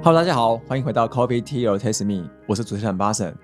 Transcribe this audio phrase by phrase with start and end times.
[0.00, 3.36] Hello，大家好，欢迎回到 Coffee Tea or Taste Me，我是主持人巴神。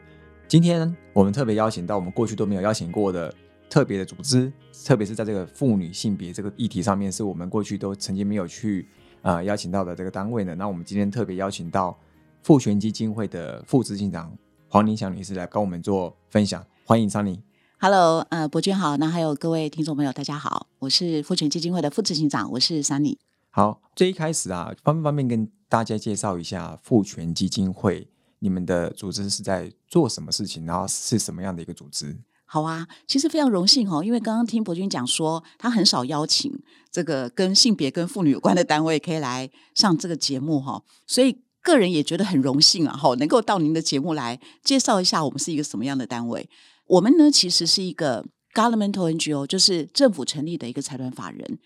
[0.47, 3.35] 今天我们特别邀请到我们过去都没有邀请过的
[3.69, 4.51] 特别的组织，
[4.87, 8.87] 特别是在这个妇女性别这个议题上面，是我们过去都曾经没有去
[9.21, 10.55] 啊、呃邀请到的这个单位呢。
[10.55, 11.99] 那我们今天特别邀请到
[12.45, 14.33] 妇权基金会的副执行长
[14.69, 17.43] 黄宁祥女士来跟我们做分享，欢迎桑尼。
[17.81, 23.17] Hello，呃，博君好，那还有各位听众朋友，大家好，我是妇权基金会的副执行长，我是 Sunny。
[23.51, 28.09] 好，最一开始啊，方不方便跟大家介绍一下父权基金会？
[28.39, 30.65] 你们的组织是在做什么事情？
[30.65, 32.17] 然后是什么样的一个组织？
[32.45, 46.49] 好啊，其实非常荣幸哦，因为刚刚听博君讲说，他很少邀请这个跟性别跟妇女有关的单位可以来上这个节目哈、所以个人也觉得很荣幸啊哈，能够到您的节目来介绍一下我们是一个什么样的单位。
[46.87, 51.59] 我们呢其实是一个 governmental NGO，就是政府成立的一个财团法人。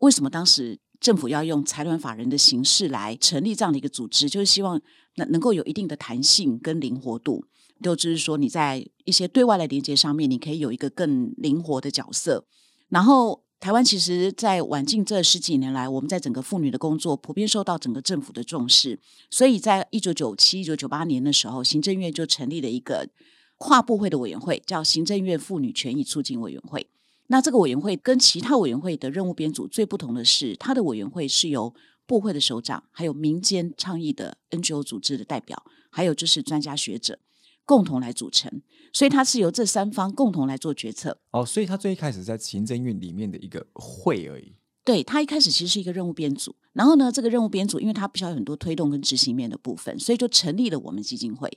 [0.00, 4.28] 为什么当时政府要用财团法人的形式来成立这样的一个组织？
[4.28, 4.80] 就是希望
[5.16, 7.44] 能能够有一定的弹性跟灵活度。
[7.82, 12.46] 就就是说，你在一些对外的连接上面，你可以有一个更灵活的角色。
[12.90, 23.08] 然后，台湾其实，在晚近这十几年来，我们在整个妇女的工作普遍受到整个政府的重视，所以在一九九七、一九九八年的时候，行政院就成立了一个
[23.58, 26.86] 跨部会的委员会，叫行政院妇女权益促进委员会。
[27.32, 37.18] 那这个委员会跟其他委员会的任务编组最不同的是，它的委员会是由部会的首长，还有民间倡议的 NGO 组织的代表，还有就是专家学者
[37.64, 38.60] 共同来组成，
[38.92, 41.16] 所以它是由这三方共同来做决策。
[41.30, 44.52] 哦，所以它最一开始在行政院里面的一个会而已。
[44.84, 51.50] 对，它一开始其实是一个任务编组，然后呢，这个任务编组因为它必须要有很多推动跟执行面的部分，所以就成立了我们基金会。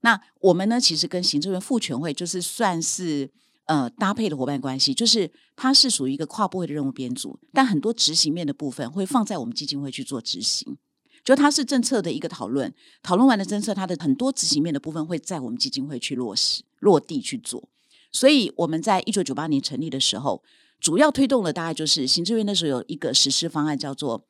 [0.00, 3.30] 那我们呢，其实跟行政院妇权会就是算是
[3.68, 10.76] 呃搭配的伙伴关系，就是它是属于一个跨部会的任务编组，但很多执行面的部分会放在我们基金会去做执行。
[11.24, 17.68] 就它是政策的一个讨论，讨论完的政策，它的很多执行面的部分会在我们基金会去落实、落地去做。
[18.10, 20.42] 所以我们在一九九八年成立的时候，
[20.80, 24.26] 主要推动的大概就是行政院那时候有一个实施方案，叫做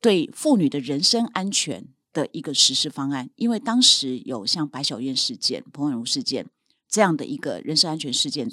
[0.00, 3.30] 对妇女的人身安全的一个实施方案。
[3.36, 6.48] 因为当时有像白小燕事件、彭婉如事件
[6.90, 8.50] 这样的一个人身安全事件，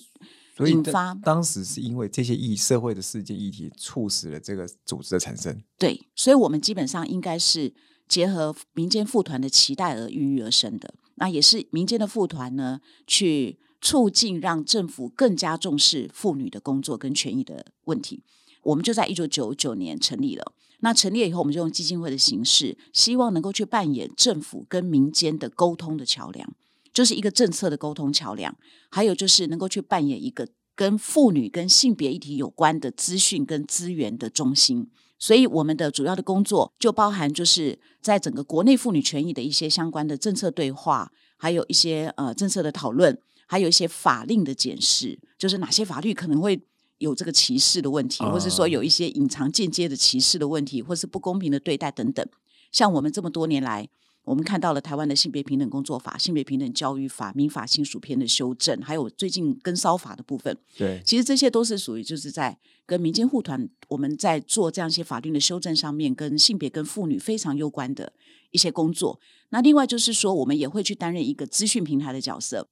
[0.55, 5.61] 所以当引发当时是因为这些议社会的事件议题，促使了这个组织的产生。
[5.77, 7.73] 对，所以我们基本上应该是
[8.07, 10.93] 结合民间妇团的期待而孕育而生的。
[11.15, 18.23] 那也是民间的妇团呢，去促进让政府更加重视妇女的工作跟权益的问题。
[18.61, 20.53] 我们就在一九九九年成立了。
[20.81, 26.53] 那成立了以后，我们就用基金会的形式，希望能够去扮演政府跟民间的沟通的桥梁，
[26.97, 28.57] 就是一个政策的沟通桥梁，
[28.89, 34.89] 还有就是能够去扮演一个跟妇女跟性别议题有关的资讯跟资源的中心。
[35.19, 43.15] 所以我们的主要的工作就包含就是在整个国内妇女权益的一些相关的政策对话，还有一些呃政策的讨论，
[43.45, 46.59] 还有一些法令的检视，就是哪些法律可能会
[46.97, 52.27] 有这个歧视的问题，或是说有一些隐藏间接的歧视的问题，或是不公平的对待等等。
[52.71, 53.87] 像我们这么多年来，
[54.27, 68.11] 我们看到了台湾的性别平等工作法、性别平等教育法、民法亲属篇的修正，还有最近跟骚法的部分，对，其实这些都是属于就是在跟民间护团，我们在做这样一些法律的修正上面，跟性别跟妇女非常攸关的
[68.51, 69.17] 一些工作。
[69.51, 72.67] 那另外就是说，我们也会去担任一个资讯平台的角色，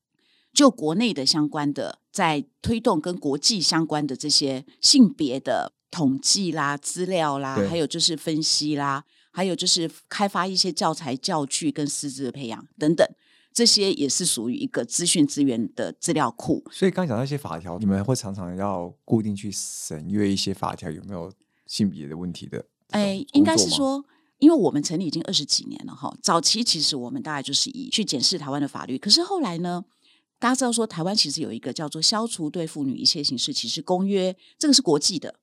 [0.52, 9.06] 就国内的相关的，在推动跟国际相关的这些性别的统计啦、资料啦，对还有就是分析啦，
[9.36, 13.06] 还有就是开发一些教材、教具跟师资的培养等等。
[13.54, 21.32] 这些也是属于一个资讯资源的资料库，所以刚讲到一些法条，你们会常常要固定去审阅一些法条有没有
[21.66, 22.66] 性别的问题的。
[22.90, 24.04] 哎，应该是，说，
[24.40, 26.14] 因为我们成立已经二十几年了哈。
[26.22, 29.86] 早期其实我们大概就是以去检视台湾的法律，可是后来呢，
[30.38, 35.34] 大家知道说台湾其实有一个叫做《消除对妇女一切形式歧视公约》，这个是国际的，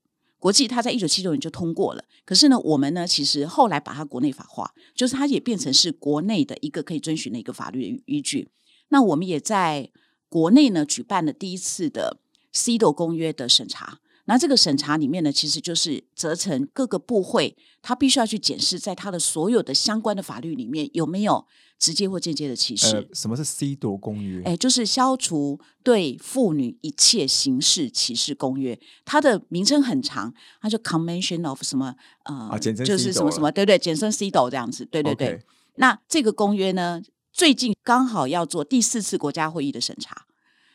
[0.43, 2.05] 国际它在一九七六年就通过了。
[2.25, 8.51] 可是呢，我们呢其实后来把它国内法化，就是它也变成是国内的一个可以遵循的一个法律的依据。
[8.89, 9.89] 那我们也在
[10.29, 12.19] 国内呢举办了第一次的
[12.53, 14.01] CEDAW 公约的审查。
[14.27, 21.45] 那这个审查里面呢，其实就是责成各个部会，他必须要去检视，在他的所有的相关的法律里面有没有
[21.79, 22.97] 直接或间接的歧视。
[22.97, 24.43] 呃，什么是 C 夺公约？
[24.45, 35.43] 哎，就是消除对妇女一切形式歧视公约，它的名称很长，它就 Convention of 什么呃，啊简称就是什么什么，对对，简称 CEDAW 这样子，对对对。
[35.77, 37.03] 那这个公约呢，
[37.33, 40.27] 最近刚好要做第四次国家会议的审查，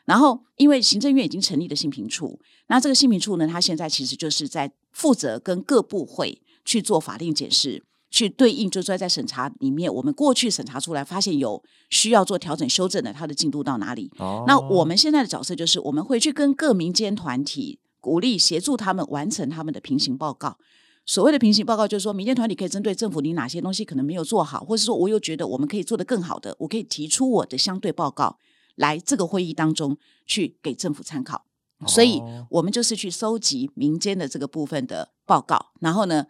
[0.08, 14.10] 然后因为行政院已经成立了性平处，那这个性平处呢，它现在其实就是在负责跟各部会去做法令解释，去对应，就是说在审查里面，我们过去审查出来发现有需要做调整修正的，它的进度到哪里？
[14.18, 20.58] 哦，那我们现在的角色就是，我们会去跟各民间团体鼓励协助他们完成他们的平行报告。
[21.06, 28.38] 所谓的平行报告，就是说民间团体可以针对政府你哪些东西可能没有做好，或者说我又觉得我们可以做得更好的，我可以提出我的相对报告
[28.78, 31.44] 来这个会议当中去给政府参考。
[31.86, 36.26] 所以哦我们就是去收集民间的这个部分的报告，然后呢，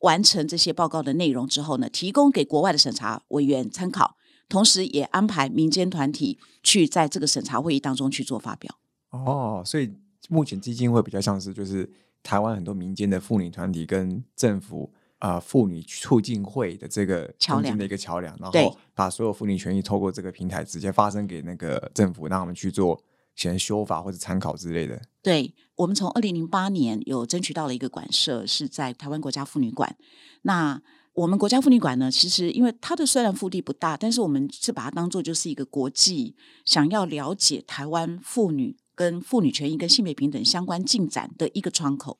[0.00, 4.16] 完成这些报告的内容之后呢，提供给国外的审查委员参考，
[4.48, 8.76] 同时也安排民间团体去在这个审查会议当中去做发表。
[9.10, 9.92] 哦，所以
[10.28, 11.88] 目前基金会比较像是就是
[12.24, 22.94] 台湾很多民间的妇女团体跟政府啊、呃妇女促进会的这个桥梁的一个桥梁，然后把所有妇女权益透过这个平台直接发生给那个政府，让他们去做
[23.40, 25.00] 可能修法或者参考之类的。
[25.22, 29.96] 对我们从二零零八年有争取到了一个馆舍，是在台湾国家妇女馆。
[30.42, 30.80] 那
[31.14, 42.18] 我们国家妇女馆呢，其实因为它的虽然腹地不大，但是我们是把它当做就是一个国际想要了解台湾妇女跟妇女权益跟性别平等相关进展的一个窗口。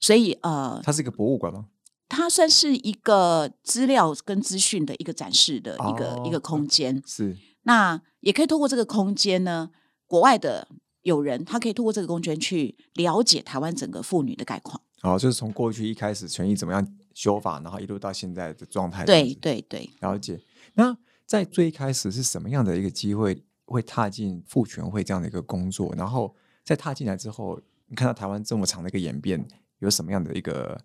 [0.00, 1.66] 所以呃，它是一个博物馆吗？
[2.08, 7.02] 它算是一个资料跟资讯的一个展示的一个、一个哦空间。
[7.06, 9.70] 是那也可以透过这个空间呢，
[10.06, 10.66] 国外的
[11.02, 14.80] 友人他可以透过这个空间去了解台湾整个妇女的概况。
[15.02, 19.34] 哦，就是从过去一开始权益怎么样修法，然后一路到现在的状态对。
[19.34, 20.40] 对对，了解。
[20.74, 20.96] 那
[21.26, 25.94] 在最开始是什么样的一个机会会踏进妇权会这样的一个工作？
[25.94, 26.34] 然后
[26.64, 29.46] 在踏进来之后，你看到台湾这么长的一个演变，
[29.78, 30.80] 有什么样的一个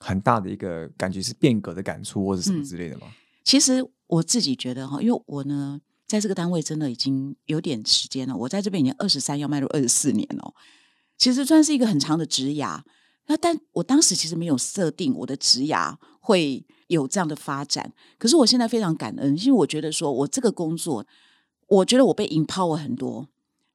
[0.00, 3.06] 很大的一个感觉是变革的感触，或者什么嗯之类的吗？
[3.44, 10.54] 其实我自己觉得哈，因为我呢在这个单位真的已经有点时间了，我在这边已经二十三要迈入二十四年了，
[11.16, 12.80] 其实算是一个很长的职涯。
[13.26, 21.06] 那但我当时其实没有设定我的职涯会有这样的发展，可是我现在非常感恩，因为我觉得说我这个工作，
[21.68, 23.28] 我觉得我被 empower 很多。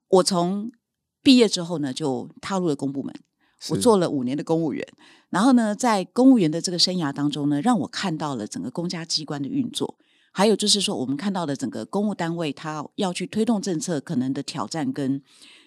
[0.10, 0.72] 我从
[1.24, 3.14] 毕业之后呢，就踏入了公部门，
[3.70, 4.86] 我做了五年的公务员，
[5.30, 9.96] 然后呢，在公务员的这个生涯当中呢，让我看到了整个公家机关的运作，
[10.32, 15.22] 还有就是说，我们看到了整个公务单位它要去推动政策可能的挑战跟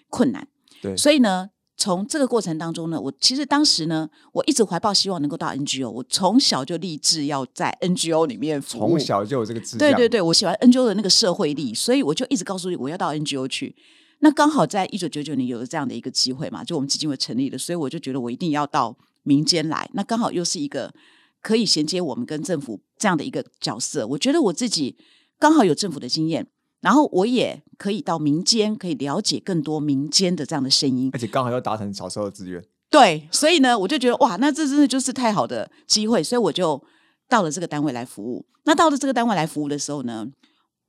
[0.09, 0.47] 困难。
[0.81, 8.89] 对，所以呢，从这个过程当中呢，我其实当时呢，我一直怀抱希望能够到 NGO，我从小就立志要在 NGO 里面服务。
[8.91, 9.79] 从小就有这个志向。
[9.79, 13.75] 对对对，我喜欢 NGO 的那个社会力，所以我就一直告诉你我要到 NGO 去。
[14.19, 19.89] 那刚好在一九九九年有了这样的一个机会嘛，就我们基金会成立了，所以我就觉得我一定要到民间来。
[19.93, 20.93] 那刚好又是一个
[21.41, 24.05] 可以衔接我们跟政府这样的一个角色。
[24.05, 24.97] 我觉得我自己
[25.39, 26.47] 刚好有政府的经验，
[26.81, 31.09] 然后我也可以到民间，可以了解更多民间的这样的声音。
[31.13, 32.61] 而且刚好又达成小时候的志愿。
[32.89, 36.83] 对，所以呢，我就觉得哇，那这真的就是太好的机会，所以我就
[37.29, 38.45] 到了这个单位来服务。
[38.63, 40.27] 那到了这个单位来服务的时候呢，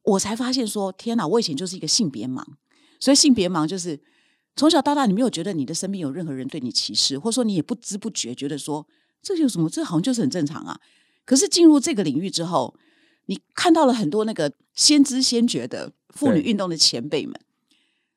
[0.03, 2.43] 我才发现说，天哪，我以前就是一个性别盲，
[3.01, 3.99] 所以性别盲就是
[4.55, 8.87] 从小到大，你没有觉得你的身边有任何人对你歧视，或者说你也不知不觉觉得说
[9.23, 10.79] 这有什么，这好像就是很正常啊。
[11.25, 12.75] 可是进入这个领域之后，
[13.27, 17.35] 你看到了很多那个先知先觉的妇女运动的前辈们，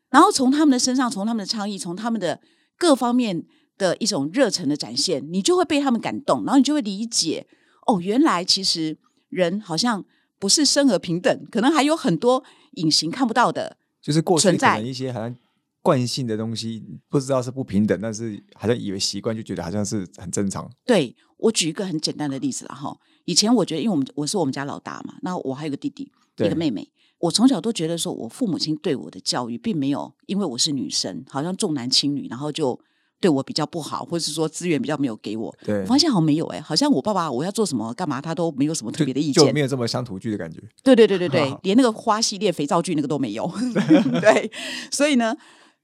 [0.09, 2.41] 然后从他们的身上，从他们的倡议，从他们的
[2.77, 3.45] 各方面
[3.77, 7.47] 的一种热忱的展现，你就会被他们感动，然后你就会理解
[7.85, 8.97] 哦，原来其实
[9.29, 10.03] 人好像
[10.39, 13.77] 不是生而平等，可能还有很多隐形看不到的。
[14.03, 15.33] 就是过去可能一些好像
[15.81, 20.69] 惯性的东西，不知道是不平等，但是好像以为习惯，就觉得好像是很正常。
[20.85, 26.91] 对我举一个很简单的例子了哈，以前我觉得，因为我们我是我们家老大嘛，那我还有个弟弟，一对个妹妹。
[27.19, 32.77] 我从小都觉得说，我父母亲对我的教育并没有因为我是女生，好像重男轻女，然后就
[33.23, 35.55] 对我比较不好，或者是说资源比较没有给我。
[35.63, 39.61] 对我，发现好像没有哎、好像我爸爸我要做什么干嘛，他都没有什么特就别的意见就没。
[39.61, 40.59] 有这么乡土剧的感觉。
[40.83, 43.49] 对对对对对， 连那个花系列肥皂剧那个都没有。
[44.19, 44.51] 对，
[44.91, 45.33] 所以呢，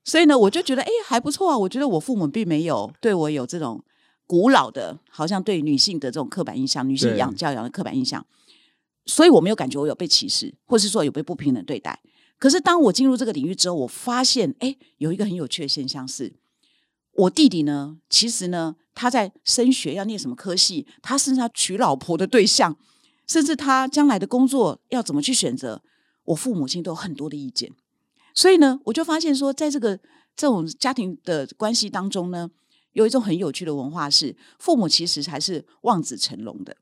[0.04, 1.58] 所以呢，我就觉得哎还不错啊。
[1.58, 3.82] 我觉得我父母并没有对我有这种
[4.28, 8.26] 古老的，好像对女性的这种刻板印象，女性对养教养的刻板印象，
[9.06, 11.98] 所以我没有感觉我有被歧视，或是说有被不平等对待。
[12.38, 16.32] 可是当我进入这个领域之后，我发现哎有一个很有趣的现象是，
[17.20, 22.78] 我弟弟呢，其实呢他在升学要念什么科系，他甚至他娶老婆的对象。
[23.28, 25.84] 甚至他将来的工作要怎么去选择，
[26.24, 27.72] 我父母亲都有很多的意见。
[28.34, 30.00] 所以呢，我就发现说，在这个
[30.36, 32.50] 这种家庭的关系当中呢，
[32.94, 36.76] 有一种很有趣的文化是，父母其实还是望子成龙的。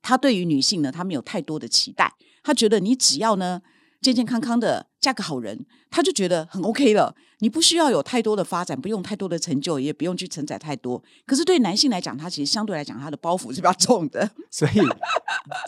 [0.00, 3.62] 他对于女性呢，他没有太多的期待，他觉得你只要呢
[4.02, 7.14] 健健康康的嫁个好人，他就觉得很 OK 了。
[7.38, 11.02] 你不需要有太多的发展，不用太多的成就，也不用去承载太多。
[11.24, 14.28] 可是对男性来讲，他其实相对来讲，他的包袱是比较重的。
[14.50, 14.72] 所以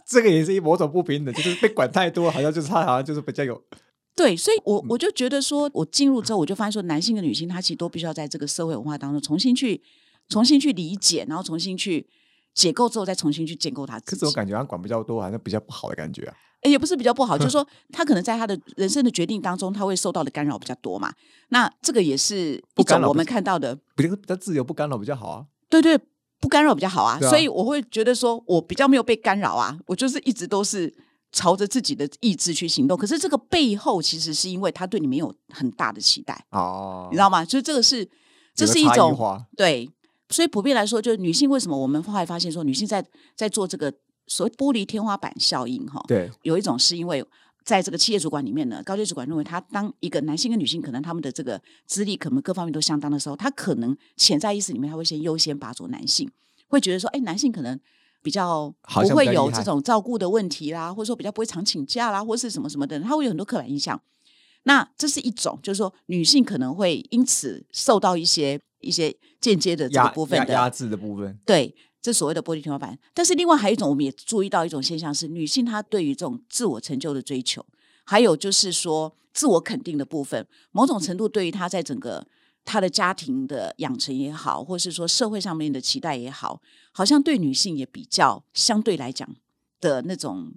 [0.06, 3.62] 这个也是一某种不平等，就是被管太多，好像就是他好像就是比较有。
[4.16, 9.82] 对，所以我我就觉得说，我进入之后，我就发现说，男性跟女性，他其实都必须要在这个社会文化当中重新去、
[10.28, 12.06] 重新去理解，然后重新去
[12.54, 14.20] 解构之后，再重新去建构他自己。
[14.20, 16.34] 可是我感觉他管比较多，好像比较不好的感觉啊。
[16.62, 21.12] 也不是比较不好， 就是说他可能在他的人生的决定当中，他会受到的干扰比较多嘛。
[21.48, 25.44] 那这个也是一种我们看到的，比较比较自由，不干扰比较好啊。
[25.68, 25.98] 对对，
[26.40, 27.20] 不干扰比较好啊。
[27.20, 30.90] 所以我会觉得说，我比较没有被干扰啊，我就是一直都是
[31.32, 32.96] 朝着自己的意志去行动。
[32.96, 37.44] 可是这个背后其实是因为他对你没有很大的期待哦，你知道吗？
[37.44, 38.08] 所以这个是
[38.54, 39.90] 这是一种对。
[40.28, 43.04] 所以普遍来说，就是女性为什么我们后来发现说，女性在
[43.34, 43.92] 在做这个。
[44.26, 47.22] 所谓玻璃天花板效应，哈，对，有一种是因为
[47.62, 56.26] 在这个企业主管里面呢，高阶主管认为他当一个男性跟女性可能他们的这个资历可能各方面都相当的时候，他可能潜在意识里面他会先优先把住男性，
[56.68, 57.78] 会觉得说，哎，男性可能
[58.22, 64.00] 比较不会有这种照顾的问题啦，或者说比较不会常请假啦，或是什么什么的，他会有很多刻板印象。
[64.62, 71.74] 那这是一种，就是说女性可能会因此受到一些一些间接的这个部分的压制的部分，对。
[72.04, 77.64] 这所谓的玻璃天花板，但是另外还有一种，我们也注意到一种现象是，女性她对于这种自我成就的追求，
[78.04, 82.26] 还有就是说自我肯定的部分，某种程度对于她在整个
[82.62, 86.60] 她的家庭的养成也好，或是说社会上面的期待也好，
[86.92, 89.26] 好像对女性也比较相对来讲
[89.80, 90.52] 的那种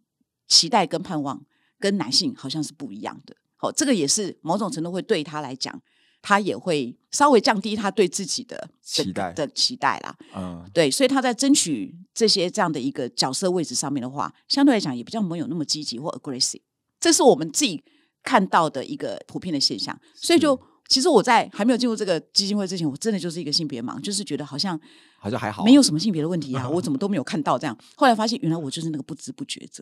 [0.50, 1.42] 期待跟盼望，
[1.80, 3.34] 跟男性好像是不一样的。
[3.56, 5.82] 好，这个也是某种程度会对她来讲。
[6.28, 16.60] 他也会稍微降低他对自己的期待的期待啦，嗯，对，所以他在争取这些这样的一个角色位置上面的话，相对来讲也比较没有那么积极或 aggressive，
[17.00, 17.82] 这是我们自己
[18.24, 19.98] 看到的一个普遍的现象。
[20.16, 24.78] 所以就其实我在还没有进入这个基金会之前，我真的就是一个性别盲，就是觉得好像
[25.18, 27.78] 好像还好，没有什么性别的问题啊， 我怎么都没有看到这样。
[27.96, 29.82] 后来发现原来我就是那个不知不觉者。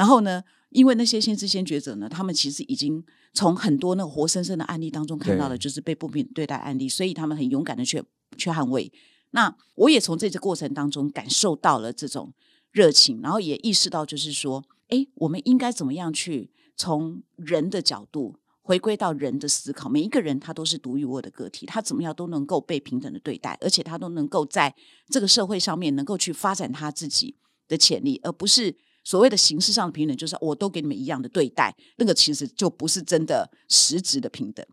[0.00, 3.04] 然后呢，因为那些先知先觉者呢，他们其实已经。
[3.32, 8.02] 从很多那个活生生的案例当中看到了，就是被不平对待案例，所以他们很勇敢的去
[8.36, 8.92] 去捍卫。
[9.30, 12.32] 那我也从这个过程当中感受到了这种
[12.72, 19.88] 热情，然后也意识到，就是说，哎，我们应该怎么样去从人的角度回归到人的思考？
[19.88, 24.74] 每一个人他都是独一无二的个体，他怎么样都能够被平等的对待，而且他都能够在
[25.08, 27.36] 这个社会上面能够去发展他自己
[27.68, 28.76] 的潜力，而不是。
[29.02, 34.64] 所谓的形式上的平等，就是我都给你们一样的对待，那个其实就不是真的实质的平等。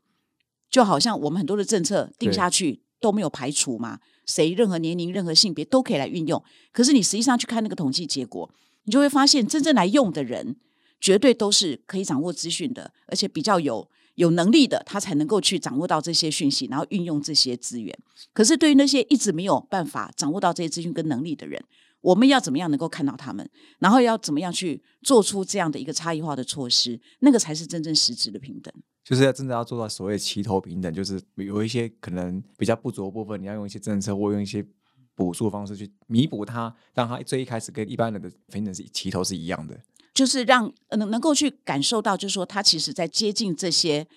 [0.70, 6.44] 就好像我们很多的政策定下去都没有排除嘛，谁任何年龄、任何性别都可以来运用。
[6.74, 8.54] 可是你实际上去看那个统计结果，
[8.84, 10.58] 你就会发现，真正来用的人，
[11.00, 17.98] 绝对都是可以掌握资讯的，而且比较有有能力的，他才能够去掌握到这些讯息，然后运用这些资源。
[18.34, 21.64] 可是对于那些一直没有办法掌握到这些资讯跟能力的人，
[22.08, 23.50] 我们要怎么样能够看到他们，
[23.80, 28.74] 然后要怎么样去做出这样的一个差异化的措施，那个才是真正实质的平等。
[29.04, 34.66] 就是要真的要做到所谓齐头平等，就是有一些可能比较不足的部分，你要用一些政策或用一些
[35.16, 39.78] 补助方式去弥补它，让它最一开始跟一般人的平等是齐头是一样的。
[40.14, 44.08] 就是让能能够去感受到，就是说他其实在接近这些。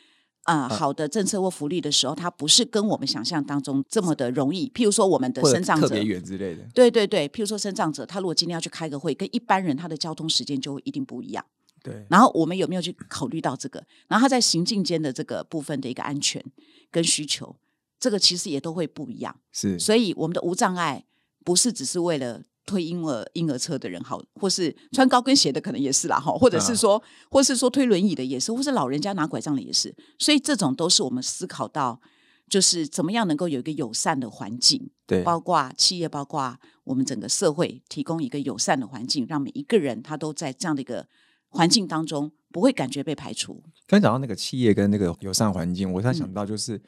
[0.44, 4.68] 啊，好的政策或福利的时候，它不是跟我们想象当中这么的容易。
[4.74, 7.28] 譬如说，我们的生长者特别远之类的，对对对。
[7.28, 11.44] 譬如说，生长者他如果今天要去开个会，跟一般人他的交通时间就会一定不一样。
[11.82, 12.04] 对。
[12.08, 13.84] 然后我们有没有去考虑到这个？
[14.08, 16.42] 然后他在行进间的这个部分的一个安全
[16.90, 17.54] 跟需求，
[17.98, 19.36] 这个其实也都会不一样。
[19.52, 19.78] 是。
[19.78, 21.04] 所以我们的无障碍
[21.44, 22.42] 不是只是为了。
[22.70, 32.00] 推婴儿婴儿车的人好，或是穿高跟鞋的可能也是啦哈，或者是说，或是说推轮椅的也是，或是老人家拿拐杖的也是，所以这种都是我们思考到，
[32.48, 41.04] 就是怎么样能够有一个友善的环境，对，包括企业，包括我们整个社会，提供一个友善的环境，让每一个人他都在这样的一个
[41.48, 43.60] 环境当中，不会感觉被排除。
[43.88, 46.80] 刚讲到那个企业跟那个友善环境，我才想到就是。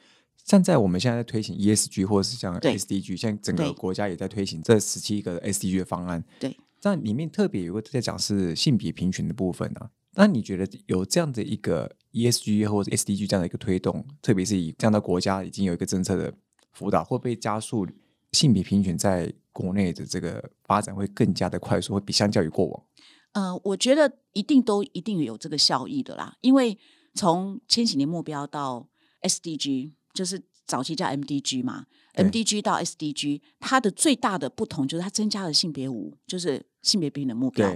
[0.45, 6.21] 像在我们现在在推行 ESG 或者是像 SDG，现在整个国家也在推行这十七个 SDG 的方案。
[6.37, 9.89] 对，那里面特别有个在讲是性别平权的部分啊。
[10.15, 16.33] 那你觉得有这样的一个 ESG 或者 SDG 这样的一个推动，特别是以这样的国家已经有一个政策的
[16.73, 17.87] 辅导，会不会加速
[18.33, 22.83] 性别平权在国内的这个发展会更加的快速，会比相较于过往？
[23.31, 26.77] 呃，我觉得一定都一定有这个效益的啦，因为
[27.15, 28.89] 从千禧年目标到
[29.21, 29.93] SDG。
[30.13, 37.75] 就是早期叫 MDG 嘛 MDG 到 SDG，它的最大的不同就是它增加了性别五，就是性别平等目标。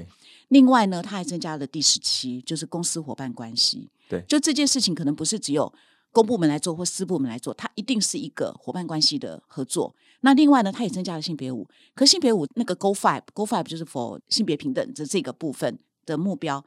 [0.49, 3.89] 另外呢，它还增加了第十七，就是公司伙伴关系。
[4.07, 5.73] 对就这件事情可能不是只有
[6.11, 9.95] 公部门来做或私部门来做，它一定是一个伙伴关系的合作。
[10.21, 16.63] 那另外呢，它也增加了性别五，可性别五那个 Go Five，Go Five 就是 for 性别平等的这个部分的目标。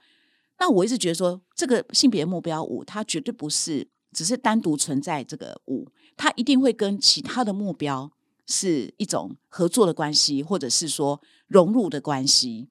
[0.58, 8.10] 那我一直觉得说，这个性别目标五，它绝对不是只是单独存在这个五，它一定会跟其他的目标
[8.46, 12.68] 是一种合作的关系，或者是说融入的关系。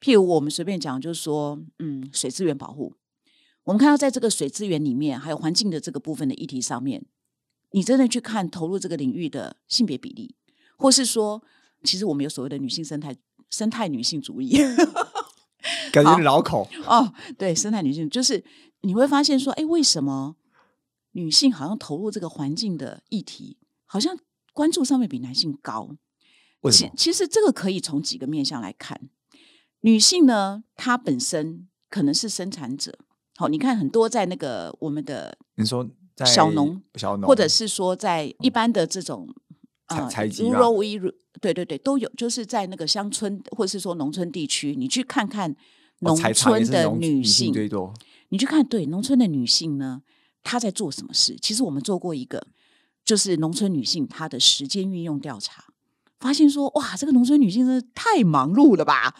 [0.00, 2.94] 譬如我们随便讲，就是说，嗯，水资源保护，
[3.64, 7.04] 我们看到在这个水资源里面，还有环境的这个部分的议题上面，
[7.72, 10.34] 你真的去看投入这个领域的性别比例，
[10.76, 11.42] 或是说，
[11.84, 13.14] 其实我们有所谓的女性生态
[13.50, 14.58] 生态女性主义。
[15.92, 16.66] 感觉有好点绕口。
[16.86, 18.42] 哦，对，生态女性就是
[18.80, 20.34] 你会发现说，哎，为什么
[21.20, 24.16] 女性好像投入这个环境的议题，好像
[24.54, 25.94] 关注上面比男性高？
[26.72, 26.90] 其？
[26.96, 28.98] 其实这个可以从几个面向来看。
[29.80, 32.98] 女性呢，她本身可能是生产者。
[33.36, 35.86] 好，你看很多在那个我们的你说
[36.16, 39.28] 在小农小农，或者是说在一般的这种
[39.88, 45.56] 采呃采集嘛 rural we- 对对对都有，就是在那个乡村或者是说农村地区，你去看看哦
[46.00, 47.92] 农村的女性，最多。
[48.30, 50.02] 你去看对农村的女性呢，
[50.42, 51.36] 她在做什么事？
[51.40, 52.46] 其实我们做过一个，
[53.04, 55.64] 就是农村女性她的时间运用调查，
[56.18, 59.14] 发现说，哇，这个农村女性真的太忙碌了吧？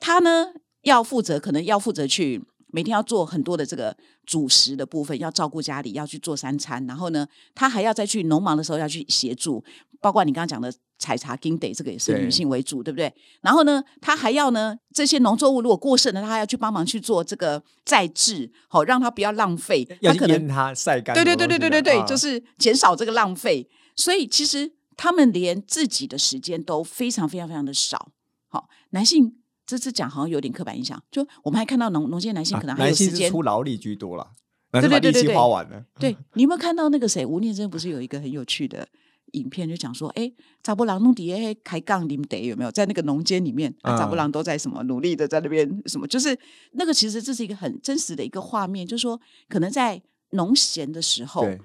[0.00, 0.48] 她呢
[0.82, 9.62] 要负责，可能要负责去每天要做很多的这个主食的部分，要照顾家里，要去做三餐，然后呢，她还要再去农忙的时候要去协助，
[10.02, 10.70] 包括你刚刚讲的。
[10.98, 13.12] 采茶、金得，这个也是女性为主，对不对？
[13.40, 19.84] 然后呢，她还要呢，这些农作物如果过剩了，她还要去帮忙去做这个再制，好、让它不要浪费。
[20.00, 21.12] 要能去腌它晒干。
[21.12, 23.68] 对对对对对对对，啊就是减少这个浪费。
[23.96, 28.12] 所以其实他们连自己的时间都非常非常非常的少。
[28.46, 29.34] 好，男性
[29.66, 33.28] 这次讲好像有点刻板印象，就我们还看到农农间男性可能还有啊男性是时间。
[33.28, 34.28] 出劳力居多了，
[34.70, 35.84] 对对对对花完了。
[35.98, 38.86] 对你有没有看到那个谁吴念真不是有一个很有趣的
[39.32, 46.38] 影片，就讲说，哎，查波郎弄底下开杠林得有没有在那个农间里面，啊嗯查波郎都在什么努力的在那边什么，就是
[46.72, 51.60] 那个其实这是一个很真实的一个画面，就是说可能在农闲的时候，对，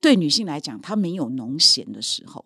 [0.00, 2.44] 对女性来讲，她没有农闲的时候，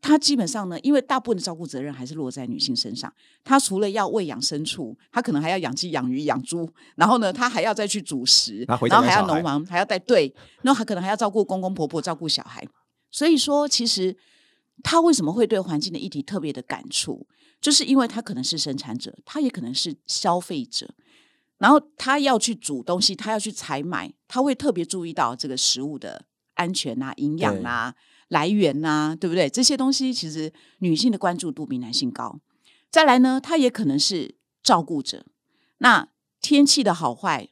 [0.00, 3.12] 她基本上呢，因为大部分的照顾责任还是落在女性身上。
[3.44, 10.32] 她除了要喂养牲畜，她可能还要养鸡、养鱼、养猪，然后呢，她还要再去煮食，然后还要农忙，还要带队，
[10.62, 12.66] 然后还可能还要照顾公公婆婆、照顾小孩。
[13.16, 14.14] 所以说，其实
[14.82, 17.26] 她为什么会对环境的议题特别的感触，
[17.62, 20.94] 就是因为她可能是生产者，她也可能是消费者。
[21.56, 26.26] 然后她要去煮东西，她要去采买，她会特别注意到这个食物的
[26.56, 27.94] 安全啊、营养啊、
[28.28, 29.48] 来源啊，对不对？
[29.48, 32.38] 这些东西其实女性的关注度比男性高。
[32.90, 35.24] 再来呢，她也可能是照顾者。
[35.78, 36.06] 那
[36.42, 37.48] 天气的好坏，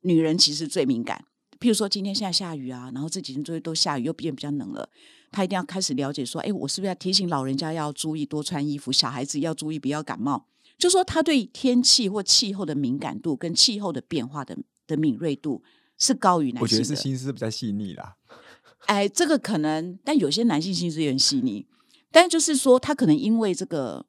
[0.00, 1.26] 女人其实最敏感。
[1.62, 4.88] 譬如说今天现在下雨啊，然后这几天都都下雨，又变比较冷了，
[5.30, 10.48] 他一定要开始了解说，哎，我是不是要提醒老人家要注意多穿衣服，小孩子要注意不要感冒。
[10.76, 15.62] 就说他对天气或气候的敏感度跟气候的变化的的敏锐度
[15.98, 16.62] 是高于男性的。
[16.62, 18.16] 我觉得是心思比较细腻啦。
[18.86, 21.64] 哎，这个可能，但有些男性心思也很细腻，
[22.10, 24.04] 但就是说，他可能因为这个，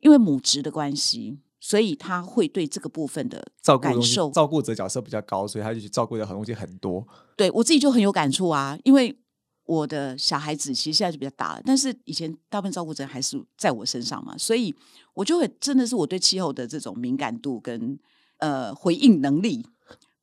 [0.00, 7.06] 因为母职的关系，所以他会对这个部分的照顾感受，照顾者角色比较高，所以他就去照顾的很东西很多。
[7.36, 9.16] 对我自己就很有感触啊，因为
[9.64, 14.74] 我的小孩子其实现在就比较大了，但是以前大部分照顾者还是在我身上嘛，所以
[15.14, 17.98] 我就会真的是我对气候的这种敏感度跟
[18.38, 19.66] 呃回应能力，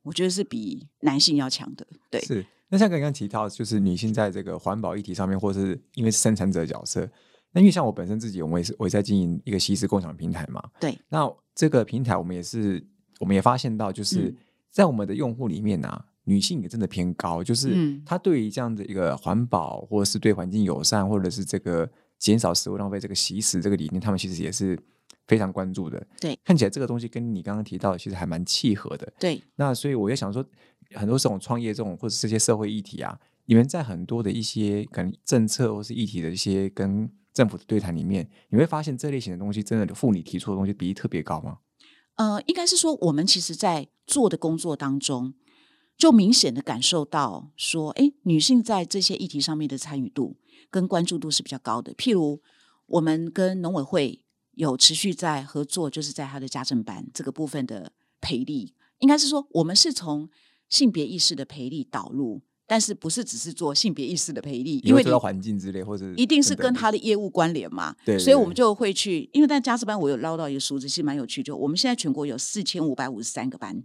[0.04, 1.86] 我觉得是比男性要强的。
[2.10, 2.46] 对，是。
[2.70, 7.08] 那像刚刚提到，就是女性在这个环保议题上面，或是因为是生产者的角色，
[7.56, 10.62] 那因为像我本身自己，我们也是我也在经营一个西式共享平台嘛。
[10.78, 12.86] 对，那这个平台我们也是，
[13.22, 14.36] 我们也发现到，就是嗯
[14.70, 21.90] 在我们的用户里面啊，女性也真的偏高，就是嗯她对于这样的一个环保，或者是对环境友善，或者是这个
[22.20, 24.78] 减少食物浪费这个习食这个理念，他们其实也是
[25.26, 26.06] 非常关注的。
[26.20, 29.14] 对，看起来这个东西跟你刚刚提到的其实还蛮契合的。
[29.18, 30.46] 对，那所以我也想说，
[30.94, 41.60] 很多这种创业这种或者这些社会议题啊，你们在很多的一些可能政策或是议题的一些跟政府的对谈里面，你会发现这类型的东西真的妇女提出的东西比例特别高吗？
[42.16, 45.34] 呃，应该是说，我们其实在做的工作当中，
[45.98, 50.38] 就明显的感受到说，哎，女性在这些议题上面的参与度
[50.72, 51.94] 跟关注度是比较高的。
[51.96, 52.42] 譬如，
[52.86, 60.30] 我们跟农委会有持续在合作，就是在他的家政班这个部分的培力，应该是说，我们是从
[60.70, 67.96] 性别意识的培力导入但是不是只是做性别意识的培力，因因为环境之类，或者一定是跟他的业务关联嘛。
[68.06, 73.84] 对对所以我们就会去，因为在家事班我有捞到一个数字，其实蛮有趣，就我们现在全国有四千五百五十三个班，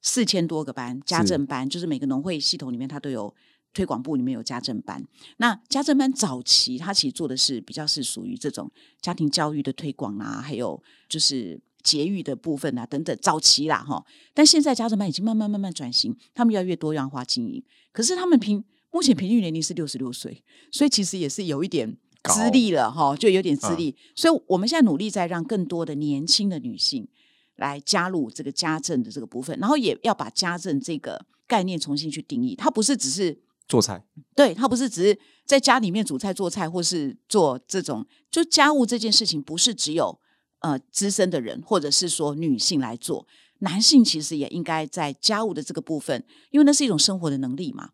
[0.00, 3.34] 四千多个班，家政班就是每个农会系统里面它都有。
[3.74, 5.02] 推广部里面有家政班，
[5.38, 14.04] 那家政班早期它其实做的是比较是属于这种家庭教育的推广啊，还有就是节育的部分啊等等，早期啦哈。
[14.32, 23.96] 但现在家政班已经慢慢慢慢转型，他们越来越多样化经营，可是他们平目前平均年龄是六十六岁，所以其实也是有一点资历了哈，就有点资历。
[24.14, 27.08] 所以我们现在努力在让更多的年轻的女性
[27.56, 40.18] 来加入这个家政的这个部分，然后也要把家政这个概念重新去定义，它不是只是做菜，对，它不是只是在家里面煮菜做菜，或是做这种就家务这件事情，不是只有
[40.62, 43.26] 呃资深的人或者是说女性来做，
[43.58, 47.90] 男性其实也应该在家务的这个部分，因为那是一种生活的能力嘛。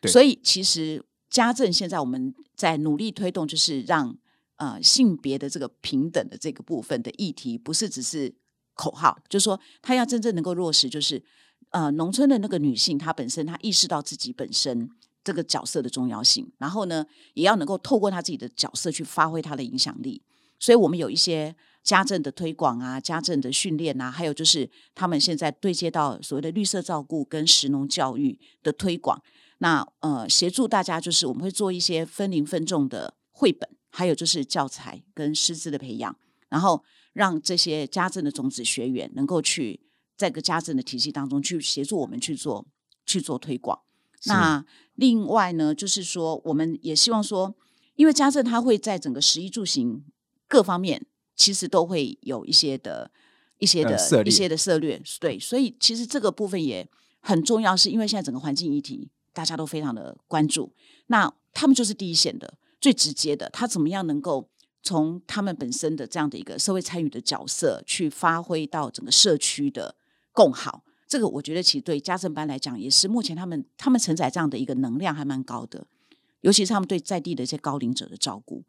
[0.00, 4.16] 对所以其实家政现在我们在努力推动，就是让
[4.56, 8.34] 呃性别的这个平等的这个部分的议题，不是只是
[8.74, 11.20] 口号，就是说他要真正能够落实，就是
[11.70, 14.90] 呃农村的那个女性，她本身她意识到自己本身。
[15.24, 17.04] 这个角色的重要性，然后呢，
[17.34, 20.22] 也要能够透过她自己的角色去发挥她的影响力。
[20.58, 21.54] 所以我们有一些
[21.88, 29.22] 家政的推广啊，家政的训练啊，还有就是他们现在对接到所谓的绿色照顾跟食农教育的推广。
[29.60, 36.14] 那呃，协助大家就是我们会做一些分龄分众的绘本，还有就是教材跟师资的培养，
[36.50, 39.80] 然后让这些家政的种子学员能够去
[40.14, 42.66] 在个家政的体系当中去协助我们去做
[43.06, 43.80] 去做推广。
[44.26, 44.62] 那
[44.94, 47.56] 另外呢，就是说，我们也希望说，
[47.94, 50.04] 因为家政它会在整个食衣住行
[50.46, 51.06] 各方面，
[51.38, 53.10] 其实都会有一些的、
[53.58, 56.86] 一些的、呃一些的策略，对，所以其实这个部分也
[57.20, 60.70] 很重要，是因为现在整个环境议题大家都非常的关注，
[61.06, 64.50] 那他们就是第一线的、最直接的，他怎么样能够
[64.82, 69.94] 从他们本身的这样的一个社会参与的角色，去发挥到整个社区的
[70.32, 70.82] 共好。
[71.06, 75.86] 这个我觉得其实对家政班来讲，也是目前他们他们承载这样的一个能量还蛮高的，
[76.42, 78.62] 尤其是他们对在地的一些高龄者的照顾，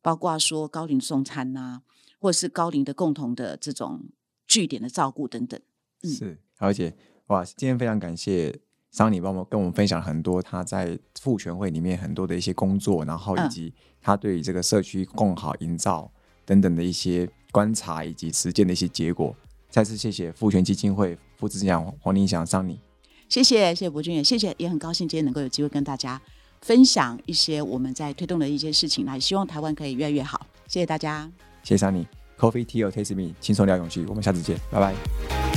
[0.00, 1.82] 包括说高龄送餐呐、
[2.20, 4.00] 或是高龄的共同的这种
[4.46, 5.58] 据点的照顾等等。
[6.02, 6.94] 嗯是，而且
[7.26, 8.56] 哇，今天非常感谢
[8.90, 16.10] 桑尼帮我们跟我们分享很多他在妇权会里面很多的一些工作，然后以嗯及他对于这个社区共好营造
[16.44, 19.34] 等等的一些观察以及实践的一些结果。
[19.68, 22.80] 再次谢谢妇权基金会副执行长黄林祥桑尼。
[23.28, 26.20] 谢谢，谢谢博君也谢谢，也很高兴今天能够有机会跟大家
[26.62, 30.44] 分享一些我们在推动的一些事情，那也希望台湾可以越来越好。
[30.66, 31.30] 谢谢大家。
[31.62, 32.06] 谢谢桑尼
[32.38, 35.49] ，Coffee Tea Taste Me，轻松聊勇气，我们下次见，拜拜。